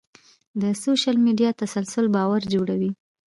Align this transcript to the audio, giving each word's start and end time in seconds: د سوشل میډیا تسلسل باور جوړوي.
د 0.61 0.63
سوشل 0.83 1.15
میډیا 1.25 1.49
تسلسل 1.61 2.05
باور 2.15 2.41
جوړوي. 2.53 2.91